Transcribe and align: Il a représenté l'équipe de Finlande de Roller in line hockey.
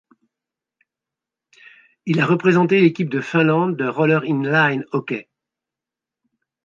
Il 2.07 2.19
a 2.19 2.25
représenté 2.25 2.81
l'équipe 2.81 3.07
de 3.11 3.21
Finlande 3.21 3.77
de 3.77 3.85
Roller 3.87 4.23
in 4.23 4.41
line 4.41 4.83
hockey. 4.93 5.29